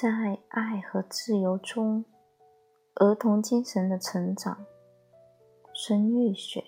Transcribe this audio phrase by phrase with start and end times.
[0.00, 2.06] 在爱和自由中，
[2.94, 4.64] 儿童精神的成长。
[5.74, 6.64] 孙玉雪，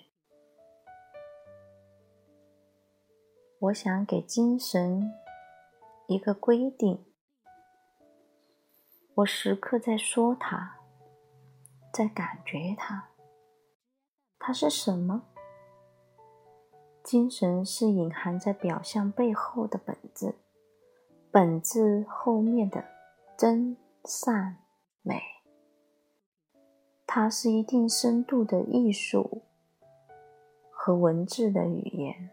[3.57, 5.11] 我想给精神
[6.05, 7.03] 一个规定。
[9.15, 10.75] 我时刻在说它，
[11.91, 13.09] 在感觉它。
[14.37, 15.23] 它是什么？
[17.03, 20.35] 精神是隐含在表象背后的本质，
[21.31, 22.92] 本质后面的
[23.37, 24.57] 真善
[25.01, 25.21] 美。
[27.05, 29.43] 它是一定深度的艺术
[30.71, 32.29] 和文字的语言。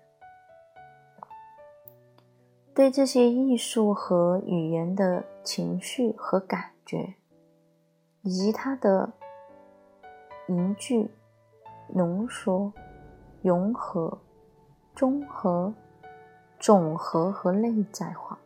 [2.75, 7.15] 对这些艺术和语言的情绪和感觉，
[8.23, 9.13] 以及它的
[10.47, 11.11] 凝聚。
[11.93, 12.73] 浓缩、
[13.43, 14.17] 融合、
[14.95, 15.75] 综合、
[16.61, 18.39] 总和和内在化，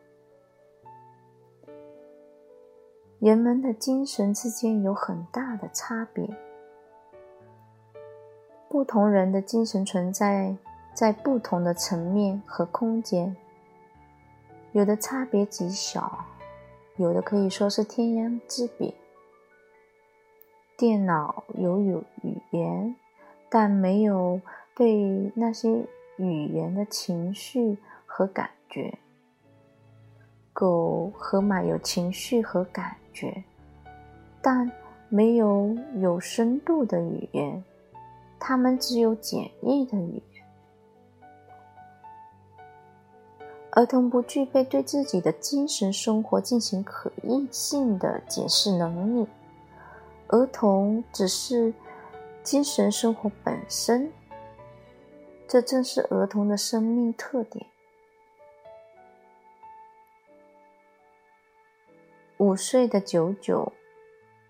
[3.25, 6.29] 人们的精神之间有很大的差别。
[8.69, 10.55] 不同人的精神存在
[10.93, 13.35] 在不同的层面和空间，
[14.73, 16.23] 有的差别极小，
[16.97, 18.93] 有的可以说是天壤之别。
[20.77, 22.95] 电脑有有语言。
[23.49, 24.39] 但没有
[24.75, 25.83] 对那些
[26.17, 28.99] 语言的情绪和感觉。
[30.53, 33.43] 狗和马有情绪和感觉，
[34.41, 34.71] 但
[35.09, 37.63] 没有有深度的语言。
[38.39, 40.45] 他们只有简易的语言。
[43.71, 49.27] 儿童不具备对自己的精神生活进行可逆性的解释能力。
[50.27, 51.73] 儿童只是。
[52.43, 54.11] 精神生活本身，
[55.47, 57.65] 这正是儿童的生命特点。
[62.37, 63.71] 五岁的九九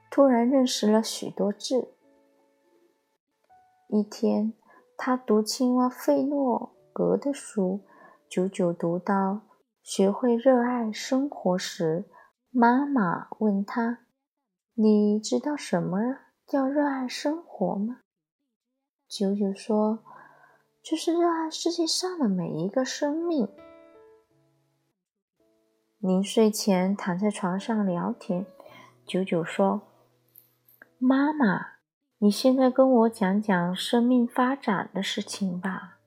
[0.09, 1.89] 突然认识了许多字。
[3.89, 4.53] 一天，
[4.97, 7.81] 他读青蛙费诺格的书，
[8.27, 9.41] 九九读到
[9.83, 12.05] “学会热爱生活”时，
[12.49, 13.99] 妈妈问他
[14.73, 15.99] ：“你知道什么？”
[16.47, 18.01] 叫热爱生活吗？
[19.07, 19.99] 九九说
[20.81, 23.47] ：“就是热爱世界上的每一个生命。”
[25.99, 28.45] 临睡前躺在床上聊天，
[29.05, 29.81] 九九说
[30.99, 31.77] ：“妈妈，
[32.19, 35.97] 你现在跟我讲讲生命发展的事情吧。”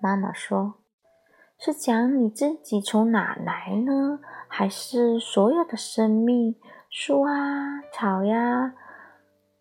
[0.00, 0.74] 妈妈说
[1.58, 6.54] ：“是讲你自己从哪来呢，还是所有的生命？”
[6.88, 8.74] 树啊，草呀，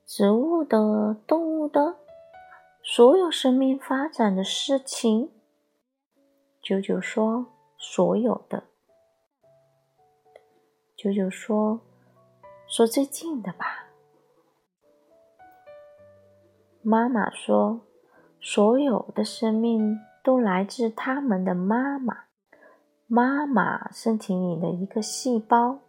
[0.06, 1.98] 植物的、动物的，
[2.84, 5.32] 所有生命发展的事情。
[6.62, 7.48] 九九说
[7.92, 8.64] ：“所有的。”
[10.98, 11.82] 九九说
[12.68, 13.86] ：“说最近的吧。”
[16.82, 17.82] 妈妈说
[18.42, 22.26] ：“所有的生命都来自他们的妈妈，
[23.08, 25.80] 妈妈身体里的一个细胞。”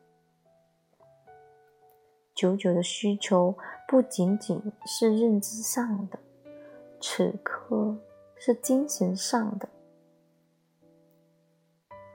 [2.35, 3.57] 九九的需求
[3.89, 6.19] 不仅仅是认知上的，
[7.01, 7.97] 此刻
[8.37, 9.67] 是精神上的。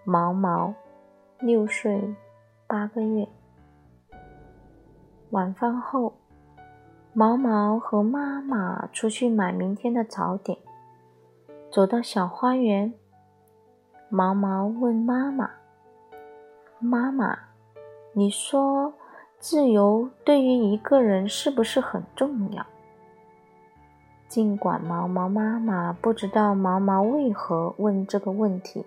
[0.03, 0.73] 毛毛
[1.39, 2.15] 六岁
[2.67, 3.27] 八个月，
[5.29, 6.13] 晚饭后，
[7.13, 10.57] 毛毛和妈妈出去买明天的早点。
[11.71, 12.93] 走到小花园，
[14.09, 15.51] 毛毛问妈妈
[16.79, 17.37] ：“妈妈，
[18.13, 18.93] 你说？”
[19.41, 22.63] 自由对于一个人是不是很重要？
[24.27, 28.85] 尽管毛毛妈妈不知道毛毛为何问这个问题，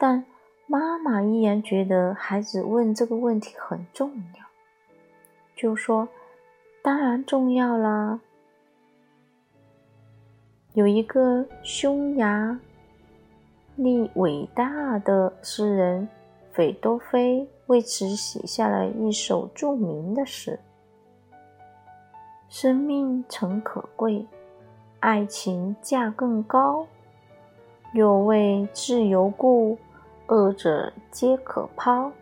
[0.00, 0.24] 但
[0.66, 4.46] 妈妈依然觉得孩子问这个问题很重要，
[5.54, 6.08] 就说
[6.82, 8.18] ：“当然重要啦。”
[10.72, 12.58] 有一个匈牙
[13.76, 16.08] 利伟大的诗人
[16.50, 17.46] 斐多菲。
[17.66, 20.58] 为此写下了一首著名的诗
[22.50, 24.26] ：“生命诚可贵，
[24.98, 26.84] 爱情价更高。
[27.94, 29.78] 若为自由故，
[30.32, 32.12] 二者皆可抛。”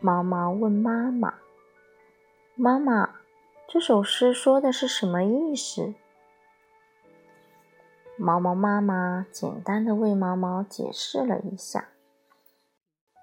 [0.00, 1.34] 毛毛问妈妈
[2.56, 3.16] ：“妈妈，
[3.68, 5.92] 这首诗说的是什么意思？”
[8.16, 11.88] 毛毛妈妈简单的为毛毛解释了一下。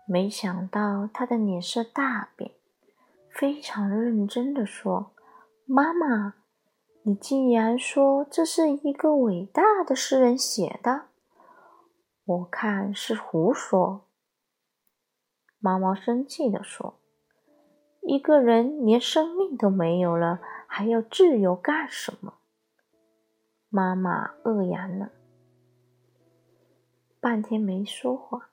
[0.05, 2.51] 没想到他的脸色大变，
[3.31, 5.13] 非常认真的说
[5.65, 6.35] ：“妈妈，
[7.01, 11.05] 你竟然说这是一个伟大的诗人写的，
[12.25, 14.05] 我看是胡说。
[15.59, 16.95] 毛毛生气地说
[18.01, 22.35] ：“一个人连生命都没有了，还要自由干什么？”
[23.69, 25.11] 妈妈愕然了，
[27.19, 28.49] 半天没说话。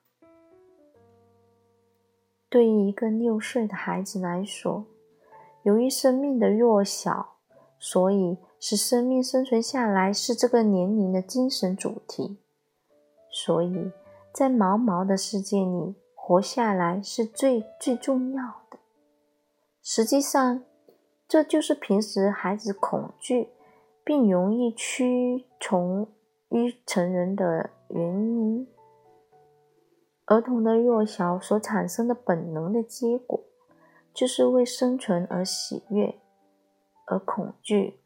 [2.49, 4.85] 对于一个六岁的孩子来说，
[5.63, 7.37] 由于生命的弱小，
[7.79, 12.40] 所以使生命生存下来是这个年龄的精神主题。
[13.31, 13.91] 所以
[14.33, 18.77] 在毛毛的世界里，活下来是最最重要的。
[19.81, 20.63] 实际上，
[21.27, 23.49] 这就是平时孩子恐惧
[24.03, 26.09] 并容易屈从
[26.49, 28.67] 于成人的原因。
[30.25, 33.43] 儿童的弱小所产生的本能的结果，
[34.13, 36.19] 就是为生存而喜悦，
[37.07, 38.00] 而恐惧。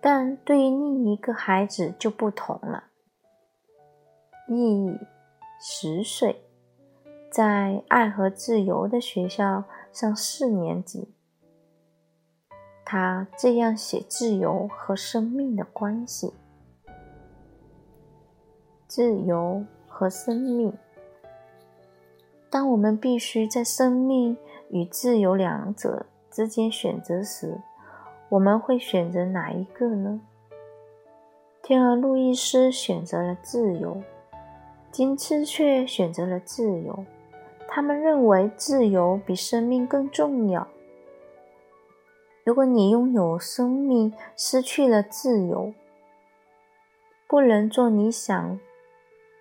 [0.00, 2.84] 但对于另一个孩子就不同了。
[4.48, 4.98] 意义
[5.60, 6.42] 十岁，
[7.30, 11.12] 在爱和自由的学校上四年级。
[12.84, 16.32] 他这样写：自由和生命的关系。
[18.88, 20.72] 自由和生命。
[22.50, 24.36] 当我们必须在生命
[24.70, 27.60] 与自由两者之间选择时，
[28.30, 30.20] 我们会选择哪一个呢？
[31.62, 34.00] 天鹅路易斯选择了自由，
[34.92, 37.04] 金翅雀选择了自由。
[37.68, 40.66] 他们认为自由比生命更重要。
[42.44, 45.74] 如果你拥有生命，失去了自由，
[47.26, 48.60] 不能做你想。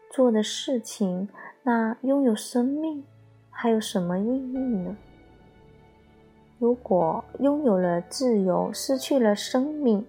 [0.10, 1.30] 做的事情，
[1.62, 3.04] 那拥有生命
[3.52, 4.98] 还有什么意义呢？
[6.60, 10.06] 如果拥有了自由，失去了生命，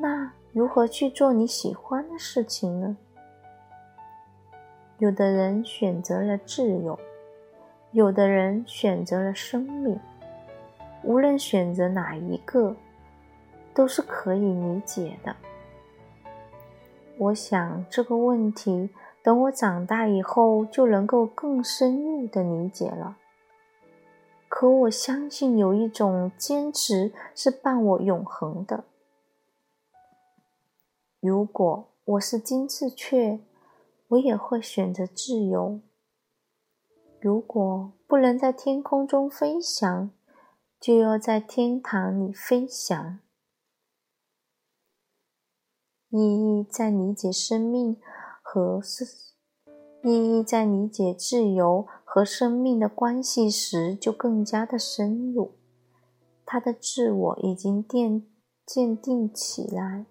[0.00, 2.96] 那如何去做你喜欢的事情呢？
[4.98, 6.98] 有的人选择了自由，
[7.92, 9.96] 有的人选择了生命。
[11.04, 12.74] 无论选择哪一个，
[13.72, 15.36] 都是可以理解的。
[17.16, 18.90] 我想这个问题，
[19.22, 23.16] 等我长大以后就能够更深入的理解了。
[24.60, 28.86] 可我相信有一种坚持是伴我永恒的。
[31.20, 33.38] 如果我是金翅雀，
[34.08, 35.80] 我也会选择自由。
[37.20, 40.10] 如果不能在天空中飞翔，
[40.80, 43.20] 就要在天堂里飞翔。
[46.08, 47.96] 意义在理解生命
[48.42, 49.04] 和是
[50.02, 55.52] 意义在理解自由和生命的关系时，就更加的深入。
[56.46, 58.22] 他的自我已经奠
[58.64, 60.06] 鉴定起来，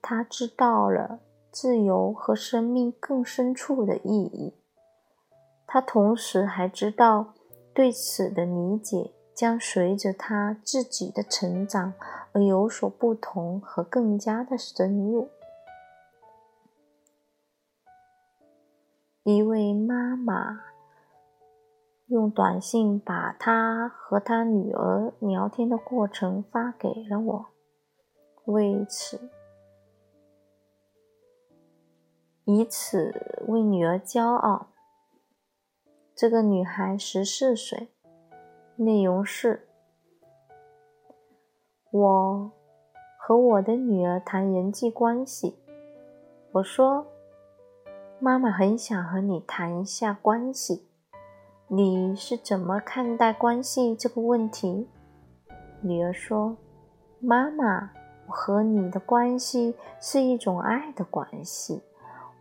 [0.00, 1.20] 他知道了
[1.52, 4.54] 自由和生命更深处的意义。
[5.66, 7.34] 他同时还知道，
[7.74, 11.92] 对此的理解将随着他自己的成长。
[12.32, 15.30] 而有所不同和更加的深入。
[19.22, 20.60] 一位妈妈
[22.08, 27.46] 用短信把他和他女儿聊天的过程发给了我，
[28.44, 29.28] 为此
[32.44, 33.12] 以此
[33.48, 34.68] 为女儿骄傲。
[36.14, 37.88] 这个女孩十四岁，
[38.76, 39.68] 内容是。
[41.90, 42.52] 我
[43.18, 45.58] 和我的女儿谈人际关系。
[46.52, 47.06] 我说
[48.20, 50.88] ：“妈妈很想和你谈一下关系，
[51.68, 54.88] 你是怎么看待关系这个问题？”
[55.82, 56.56] 女儿说
[57.20, 57.90] ：“妈妈，
[58.26, 61.82] 我和你的关系是一种爱的关系，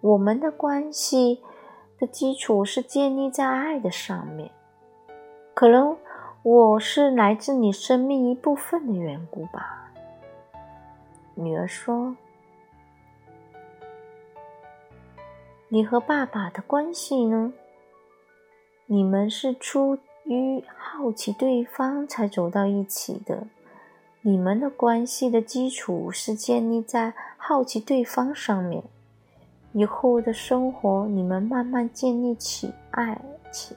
[0.01, 1.41] 我们的关系
[1.99, 4.51] 的基础是建立在爱的上面。
[5.53, 5.97] 可能。”
[6.47, 9.91] 我是来自你生命一部分的缘故吧，
[11.33, 12.15] 女儿说
[15.69, 17.51] ：“你和爸爸的关系呢？
[18.87, 23.47] 你们是出于好奇对方才走到一起的。
[24.21, 28.83] 你们的关系的基础是建立在好奇对方上面。
[29.73, 33.19] 以后的生活，你们慢慢建立起爱
[33.51, 33.75] 情。”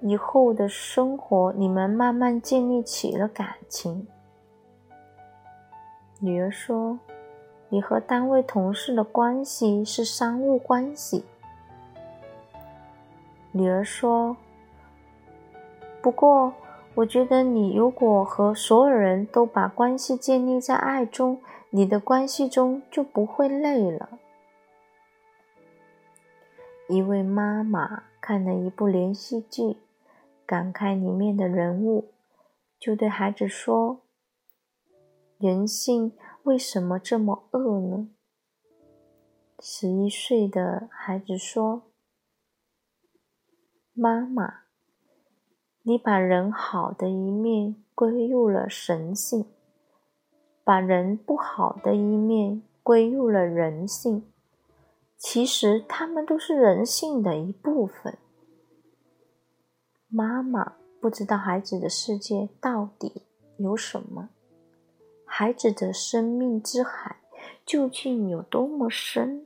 [0.00, 4.06] 以后的生活，你们慢慢建立起了感情。
[6.18, 6.98] 女儿说
[7.68, 11.24] ：“你和单位同事的关系是商务关系。”
[13.56, 14.36] 女儿说
[16.02, 16.52] ：“不过，
[16.94, 24.18] 我觉得你如果和所有人都把关系建立在爱中，你的关系中就不会累了。”
[26.88, 29.78] 一位妈妈看了一部连续剧，
[30.44, 32.12] 感慨里面的人物，
[32.78, 34.02] 就对孩子说
[35.38, 36.12] ：“人性
[36.44, 38.08] 为什么这么恶呢？”
[39.58, 41.82] 十一岁的孩子说
[43.98, 44.64] ：“妈妈，
[45.80, 49.46] 你把人好的一面归入了神性，
[50.62, 54.30] 把人不好的一面归入了人性。
[55.16, 58.18] 其实他们都是人性的一部分。”
[60.08, 63.22] 妈妈不知道孩子的世界到底
[63.56, 64.28] 有什么，
[65.24, 67.16] 孩子的生命之海
[67.64, 69.45] 究竟有多么深。